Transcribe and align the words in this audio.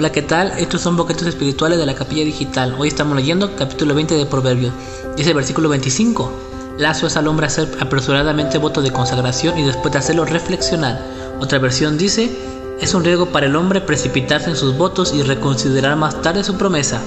Hola, 0.00 0.12
¿qué 0.12 0.22
tal? 0.22 0.52
Estos 0.56 0.80
son 0.80 0.96
boquetes 0.96 1.26
espirituales 1.26 1.78
de 1.78 1.84
la 1.84 1.94
capilla 1.94 2.24
digital. 2.24 2.74
Hoy 2.78 2.88
estamos 2.88 3.14
leyendo 3.14 3.54
capítulo 3.54 3.94
20 3.94 4.14
de 4.14 4.24
Proverbios. 4.24 4.72
Dice 5.14 5.28
el 5.28 5.36
versículo 5.36 5.68
25. 5.68 6.32
Lazo 6.78 7.06
es 7.06 7.18
al 7.18 7.28
hombre 7.28 7.44
hacer 7.44 7.68
apresuradamente 7.80 8.56
voto 8.56 8.80
de 8.80 8.92
consagración 8.92 9.58
y 9.58 9.62
después 9.62 9.92
de 9.92 9.98
hacerlo 9.98 10.24
reflexionar. 10.24 11.04
Otra 11.38 11.58
versión 11.58 11.98
dice, 11.98 12.34
es 12.80 12.94
un 12.94 13.04
riesgo 13.04 13.26
para 13.26 13.44
el 13.44 13.54
hombre 13.54 13.82
precipitarse 13.82 14.48
en 14.48 14.56
sus 14.56 14.74
votos 14.74 15.12
y 15.12 15.20
reconsiderar 15.22 15.96
más 15.96 16.22
tarde 16.22 16.44
su 16.44 16.56
promesa. 16.56 17.02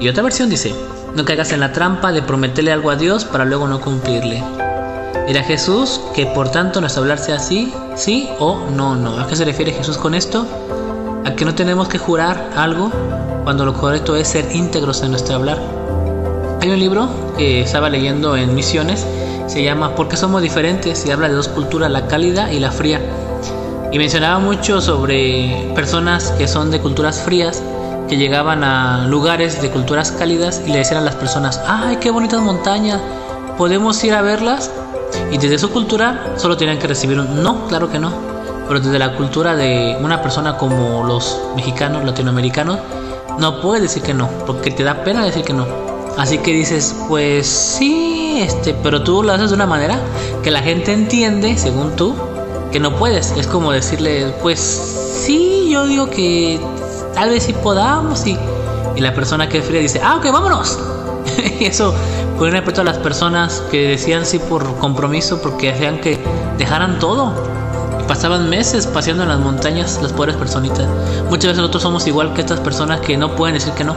Y 0.00 0.08
otra 0.08 0.22
versión 0.22 0.48
dice, 0.48 0.74
no 1.14 1.26
caigas 1.26 1.52
en 1.52 1.60
la 1.60 1.74
trampa 1.74 2.12
de 2.12 2.22
prometerle 2.22 2.72
algo 2.72 2.90
a 2.90 2.96
Dios 2.96 3.26
para 3.26 3.44
luego 3.44 3.68
no 3.68 3.82
cumplirle. 3.82 4.42
Era 5.28 5.42
Jesús 5.42 6.00
que 6.14 6.24
por 6.24 6.50
tanto 6.50 6.80
nos 6.80 6.96
hablarse 6.96 7.34
así, 7.34 7.74
sí 7.94 8.30
o 8.38 8.70
no, 8.70 8.96
no. 8.96 9.18
¿A 9.18 9.26
qué 9.26 9.36
se 9.36 9.44
refiere 9.44 9.72
Jesús 9.72 9.98
con 9.98 10.14
esto? 10.14 10.46
A 11.24 11.36
que 11.36 11.44
no 11.44 11.54
tenemos 11.54 11.88
que 11.88 11.98
jurar 11.98 12.50
algo 12.56 12.90
cuando 13.44 13.64
lo 13.64 13.74
correcto 13.74 14.16
es 14.16 14.28
ser 14.28 14.54
íntegros 14.54 15.02
en 15.02 15.10
nuestro 15.10 15.36
hablar. 15.36 15.58
Hay 16.60 16.70
un 16.70 16.78
libro 16.78 17.08
que 17.38 17.60
estaba 17.60 17.88
leyendo 17.88 18.36
en 18.36 18.54
Misiones, 18.54 19.06
se 19.46 19.62
llama 19.62 19.94
¿Por 19.94 20.08
qué 20.08 20.16
somos 20.16 20.42
diferentes? 20.42 21.06
y 21.06 21.10
habla 21.10 21.28
de 21.28 21.34
dos 21.34 21.48
culturas, 21.48 21.90
la 21.90 22.06
cálida 22.06 22.52
y 22.52 22.58
la 22.58 22.72
fría. 22.72 23.00
Y 23.92 23.98
mencionaba 23.98 24.38
mucho 24.38 24.80
sobre 24.80 25.70
personas 25.74 26.32
que 26.32 26.48
son 26.48 26.70
de 26.70 26.80
culturas 26.80 27.20
frías, 27.20 27.62
que 28.08 28.16
llegaban 28.16 28.64
a 28.64 29.06
lugares 29.06 29.62
de 29.62 29.70
culturas 29.70 30.10
cálidas 30.12 30.62
y 30.66 30.70
le 30.70 30.78
decían 30.78 31.02
a 31.02 31.04
las 31.04 31.14
personas, 31.14 31.60
¡ay, 31.66 31.96
qué 31.96 32.10
bonitas 32.10 32.40
montañas! 32.40 33.00
¿Podemos 33.56 34.02
ir 34.02 34.14
a 34.14 34.22
verlas? 34.22 34.70
Y 35.30 35.38
desde 35.38 35.58
su 35.58 35.70
cultura 35.70 36.34
solo 36.36 36.56
tenían 36.56 36.78
que 36.78 36.88
recibir 36.88 37.18
un 37.20 37.42
no, 37.42 37.66
claro 37.68 37.90
que 37.90 37.98
no. 37.98 38.31
Pero 38.66 38.80
desde 38.80 38.98
la 38.98 39.16
cultura 39.16 39.56
de 39.56 39.96
una 40.00 40.22
persona 40.22 40.56
como 40.56 41.04
los 41.04 41.40
mexicanos, 41.56 42.04
latinoamericanos, 42.04 42.78
no 43.38 43.60
puedes 43.60 43.82
decir 43.82 44.02
que 44.02 44.14
no, 44.14 44.28
porque 44.46 44.70
te 44.70 44.84
da 44.84 45.04
pena 45.04 45.24
decir 45.24 45.44
que 45.44 45.52
no. 45.52 45.66
Así 46.18 46.38
que 46.38 46.52
dices, 46.52 46.94
pues 47.08 47.46
sí, 47.46 48.40
este, 48.40 48.74
pero 48.74 49.02
tú 49.02 49.22
lo 49.22 49.32
haces 49.32 49.50
de 49.50 49.56
una 49.56 49.66
manera 49.66 49.98
que 50.42 50.50
la 50.50 50.60
gente 50.60 50.92
entiende, 50.92 51.56
según 51.56 51.96
tú, 51.96 52.14
que 52.70 52.80
no 52.80 52.96
puedes. 52.96 53.32
Es 53.32 53.46
como 53.46 53.72
decirle, 53.72 54.34
pues 54.42 54.58
sí, 54.60 55.68
yo 55.70 55.86
digo 55.86 56.10
que 56.10 56.60
tal 57.14 57.30
vez 57.30 57.44
sí 57.44 57.52
podamos 57.52 58.26
y, 58.26 58.38
y 58.96 59.00
la 59.00 59.14
persona 59.14 59.48
que 59.48 59.58
es 59.58 59.64
fría 59.64 59.80
dice, 59.80 60.00
ah, 60.04 60.16
ok, 60.16 60.30
vámonos. 60.32 60.78
y 61.60 61.64
eso 61.64 61.94
con 62.38 62.50
respecto 62.50 62.80
a 62.80 62.84
las 62.84 62.98
personas 62.98 63.62
que 63.70 63.88
decían 63.88 64.26
sí 64.26 64.38
por 64.38 64.76
compromiso 64.78 65.40
porque 65.40 65.70
hacían 65.70 66.00
que 66.00 66.18
dejaran 66.58 66.98
todo. 66.98 67.32
Pasaban 68.06 68.50
meses 68.50 68.86
paseando 68.86 69.22
en 69.22 69.30
las 69.30 69.38
montañas 69.38 70.00
las 70.02 70.12
pobres 70.12 70.36
personitas. 70.36 70.86
Muchas 71.28 71.44
veces 71.44 71.58
nosotros 71.58 71.82
somos 71.82 72.06
igual 72.06 72.34
que 72.34 72.40
estas 72.40 72.60
personas 72.60 73.00
que 73.00 73.16
no 73.16 73.34
pueden 73.36 73.54
decir 73.54 73.72
que 73.72 73.84
no. 73.84 73.96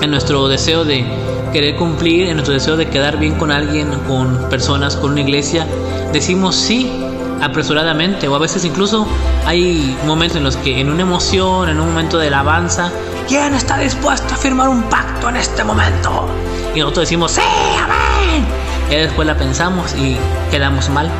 En 0.00 0.10
nuestro 0.10 0.48
deseo 0.48 0.84
de 0.84 1.04
querer 1.52 1.76
cumplir, 1.76 2.28
en 2.28 2.34
nuestro 2.34 2.54
deseo 2.54 2.76
de 2.76 2.88
quedar 2.88 3.18
bien 3.18 3.36
con 3.36 3.50
alguien, 3.50 3.88
con 4.08 4.48
personas, 4.50 4.96
con 4.96 5.12
una 5.12 5.20
iglesia, 5.20 5.66
decimos 6.12 6.56
sí 6.56 6.90
apresuradamente 7.40 8.26
o 8.26 8.34
a 8.34 8.38
veces 8.38 8.64
incluso 8.64 9.06
hay 9.46 9.96
momentos 10.06 10.38
en 10.38 10.44
los 10.44 10.56
que 10.56 10.80
en 10.80 10.90
una 10.90 11.02
emoción, 11.02 11.68
en 11.68 11.80
un 11.80 11.88
momento 11.88 12.18
de 12.18 12.28
alabanza, 12.28 12.90
¿quién 13.28 13.54
está 13.54 13.78
dispuesto 13.78 14.34
a 14.34 14.36
firmar 14.36 14.68
un 14.68 14.82
pacto 14.84 15.28
en 15.28 15.36
este 15.36 15.62
momento? 15.62 16.26
Y 16.74 16.80
nosotros 16.80 17.02
decimos, 17.04 17.32
sí, 17.32 17.42
amén. 17.80 18.44
Y 18.90 18.96
después 18.96 19.26
la 19.26 19.36
pensamos 19.36 19.94
y 19.94 20.16
quedamos 20.50 20.88
mal. 20.88 21.10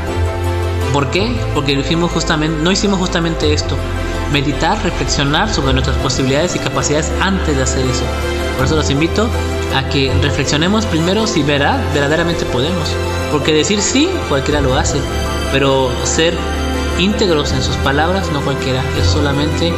¿Por 0.94 1.10
qué? 1.10 1.28
Porque 1.54 1.74
no 1.74 2.70
hicimos 2.70 3.00
justamente 3.00 3.52
esto. 3.52 3.76
Meditar, 4.32 4.80
reflexionar 4.84 5.52
sobre 5.52 5.72
nuestras 5.72 5.96
posibilidades 5.96 6.54
y 6.54 6.60
capacidades 6.60 7.10
antes 7.20 7.56
de 7.56 7.64
hacer 7.64 7.84
eso. 7.84 8.04
Por 8.56 8.66
eso 8.66 8.76
los 8.76 8.88
invito 8.90 9.28
a 9.74 9.88
que 9.88 10.14
reflexionemos 10.22 10.86
primero 10.86 11.26
si 11.26 11.42
verdad, 11.42 11.80
verdaderamente 11.92 12.44
podemos. 12.44 12.88
Porque 13.32 13.52
decir 13.52 13.82
sí, 13.82 14.08
cualquiera 14.28 14.60
lo 14.60 14.76
hace. 14.76 15.00
Pero 15.50 15.90
ser 16.04 16.32
íntegros 17.00 17.50
en 17.50 17.64
sus 17.64 17.74
palabras, 17.78 18.30
no 18.30 18.40
cualquiera. 18.42 18.80
Es 18.96 19.08
solamente 19.08 19.72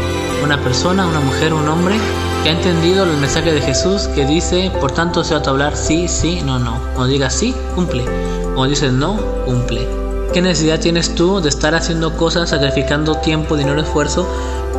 una 0.45 0.61
persona, 0.61 1.07
una 1.07 1.21
mujer, 1.21 1.55
un 1.55 1.67
hombre 1.67 1.95
que 2.43 2.51
ha 2.51 2.53
entendido 2.53 3.05
el 3.05 3.17
mensaje 3.17 3.55
de 3.55 3.63
Jesús 3.63 4.09
que 4.09 4.27
dice, 4.27 4.71
por 4.83 4.93
tanto 4.93 5.25
se 5.25 5.35
va 5.35 5.41
hablar 5.49 5.79
sí, 5.79 6.09
sí, 6.09 6.43
no, 6.45 6.59
no. 6.59 6.79
Cuando 6.93 7.07
digas 7.07 7.33
sí, 7.33 7.55
cumple. 7.75 8.05
Cuando 8.55 8.67
dices 8.67 8.93
no, 8.93 9.17
cumple. 9.47 10.06
¿Qué 10.33 10.43
necesidad 10.43 10.81
tienes 10.81 11.15
tú 11.15 11.41
de 11.41 11.49
estar 11.49 11.75
haciendo 11.75 12.17
cosas, 12.17 12.51
sacrificando 12.51 13.17
tiempo, 13.17 13.57
dinero, 13.57 13.81
esfuerzo? 13.81 14.29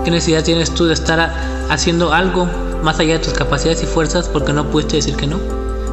¿Qué 0.03 0.11
necesidad 0.11 0.43
tienes 0.43 0.71
tú 0.73 0.85
de 0.85 0.93
estar 0.93 1.33
haciendo 1.69 2.13
algo 2.13 2.47
más 2.83 2.99
allá 2.99 3.13
de 3.13 3.19
tus 3.19 3.33
capacidades 3.33 3.81
y 3.83 3.85
fuerzas 3.85 4.29
porque 4.29 4.53
no 4.53 4.69
pudiste 4.69 4.97
decir 4.97 5.15
que 5.15 5.27
no? 5.27 5.39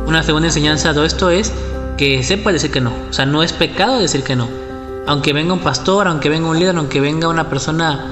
Una 0.07 0.23
segunda 0.23 0.49
enseñanza 0.49 0.93
de 0.93 1.07
esto 1.07 1.31
es 1.31 1.51
que 1.97 2.23
sepa 2.23 2.53
decir 2.53 2.71
que 2.71 2.81
no. 2.81 2.93
O 3.09 3.13
sea, 3.13 3.25
no 3.25 3.43
es 3.43 3.53
pecado 3.53 3.99
decir 3.99 4.23
que 4.23 4.37
no. 4.37 4.49
Aunque 5.07 5.33
venga 5.33 5.55
un 5.55 5.61
pastor, 5.61 6.09
aunque 6.09 6.29
venga 6.29 6.49
un 6.49 6.59
líder, 6.59 6.77
aunque 6.77 7.01
venga 7.01 7.29
una 7.29 7.49
persona 7.49 8.09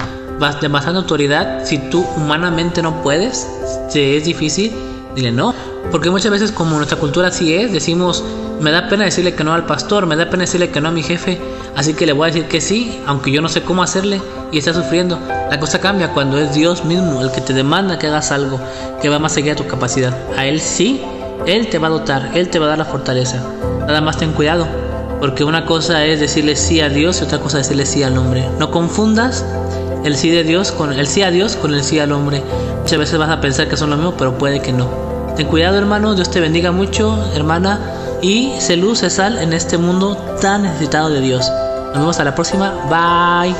de 0.60 0.68
bastante 0.68 0.98
autoridad, 0.98 1.64
si 1.64 1.78
tú 1.90 2.04
humanamente 2.16 2.82
no 2.82 3.02
puedes, 3.02 3.46
si 3.88 4.16
es 4.16 4.24
difícil, 4.24 4.72
dile 5.14 5.32
no. 5.32 5.54
Porque 5.90 6.10
muchas 6.10 6.30
veces 6.30 6.52
como 6.52 6.76
nuestra 6.76 6.98
cultura 6.98 7.28
así 7.28 7.54
es, 7.54 7.72
decimos, 7.72 8.24
me 8.60 8.70
da 8.70 8.88
pena 8.88 9.04
decirle 9.04 9.34
que 9.34 9.44
no 9.44 9.52
al 9.52 9.66
pastor, 9.66 10.06
me 10.06 10.16
da 10.16 10.30
pena 10.30 10.42
decirle 10.42 10.70
que 10.70 10.80
no 10.80 10.88
a 10.88 10.92
mi 10.92 11.02
jefe, 11.02 11.40
así 11.76 11.94
que 11.94 12.06
le 12.06 12.12
voy 12.12 12.28
a 12.28 12.32
decir 12.32 12.48
que 12.48 12.60
sí, 12.60 13.00
aunque 13.06 13.32
yo 13.32 13.42
no 13.42 13.48
sé 13.48 13.62
cómo 13.62 13.82
hacerle 13.82 14.20
y 14.52 14.58
está 14.58 14.72
sufriendo. 14.72 15.18
La 15.50 15.58
cosa 15.58 15.80
cambia 15.80 16.12
cuando 16.12 16.38
es 16.38 16.54
Dios 16.54 16.84
mismo 16.84 17.20
el 17.20 17.30
que 17.32 17.40
te 17.40 17.52
demanda 17.52 17.98
que 17.98 18.06
hagas 18.06 18.30
algo 18.30 18.60
que 19.00 19.08
va 19.08 19.18
más 19.18 19.36
allá 19.36 19.54
de 19.54 19.56
tu 19.56 19.66
capacidad. 19.66 20.16
A 20.36 20.46
Él 20.46 20.60
sí, 20.60 21.02
Él 21.46 21.68
te 21.68 21.78
va 21.78 21.88
a 21.88 21.90
dotar, 21.90 22.30
Él 22.34 22.48
te 22.48 22.58
va 22.58 22.66
a 22.66 22.68
dar 22.68 22.78
la 22.78 22.84
fortaleza. 22.84 23.42
Nada 23.80 24.00
más 24.00 24.16
ten 24.16 24.32
cuidado, 24.32 24.66
porque 25.20 25.44
una 25.44 25.66
cosa 25.66 26.04
es 26.06 26.20
decirle 26.20 26.56
sí 26.56 26.80
a 26.80 26.88
Dios 26.88 27.20
y 27.20 27.24
otra 27.24 27.38
cosa 27.38 27.58
es 27.58 27.66
decirle 27.66 27.86
sí 27.86 28.02
al 28.02 28.16
hombre. 28.16 28.48
No 28.58 28.70
confundas 28.70 29.44
el 30.04 30.16
sí 30.16 30.30
de 30.30 30.44
Dios 30.44 30.72
con 30.72 30.92
el 30.92 31.06
sí 31.06 31.22
a 31.22 31.30
Dios 31.30 31.56
con 31.56 31.74
el 31.74 31.82
sí 31.82 31.98
al 31.98 32.12
hombre. 32.12 32.42
Muchas 32.80 32.98
veces 32.98 33.18
vas 33.18 33.30
a 33.30 33.40
pensar 33.40 33.68
que 33.68 33.76
son 33.76 33.90
lo 33.90 33.96
mismo, 33.96 34.14
pero 34.16 34.38
puede 34.38 34.60
que 34.60 34.72
no. 34.72 35.11
Ten 35.36 35.46
cuidado, 35.46 35.78
hermano. 35.78 36.14
Dios 36.14 36.30
te 36.30 36.40
bendiga 36.40 36.72
mucho, 36.72 37.18
hermana. 37.34 37.80
Y 38.20 38.52
se 38.60 38.76
luz, 38.76 39.00
se 39.00 39.10
sal 39.10 39.38
en 39.38 39.52
este 39.52 39.78
mundo 39.78 40.16
tan 40.40 40.62
necesitado 40.62 41.10
de 41.10 41.20
Dios. 41.20 41.50
Nos 41.88 41.98
vemos 41.98 42.20
a 42.20 42.24
la 42.24 42.34
próxima. 42.34 42.72
Bye. 42.88 43.54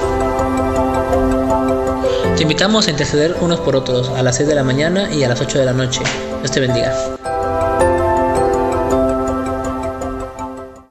Te 2.37 2.43
invitamos 2.43 2.87
a 2.87 2.91
interceder 2.91 3.37
unos 3.41 3.61
por 3.61 3.77
otros 3.77 4.09
a 4.11 4.23
las 4.23 4.37
6 4.37 4.49
de 4.49 4.55
la 4.55 4.65
mañana 4.65 5.11
y 5.13 5.25
a 5.25 5.29
las 5.29 5.41
8 5.41 5.59
de 5.59 5.65
la 5.65 5.73
noche. 5.73 6.01
Dios 6.41 6.51
te 6.51 6.61
bendiga. 6.61 6.93